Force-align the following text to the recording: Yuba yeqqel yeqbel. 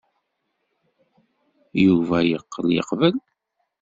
Yuba 1.85 2.17
yeqqel 2.29 2.67
yeqbel. 2.75 3.15